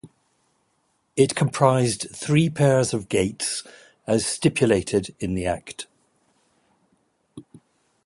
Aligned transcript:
It 1.15 1.35
comprised 1.35 2.07
three 2.11 2.49
pairs 2.49 2.91
of 2.91 3.07
gates 3.07 3.61
as 4.07 4.25
stipulated 4.25 5.13
in 5.19 5.35
the 5.35 5.45
act. 5.45 5.85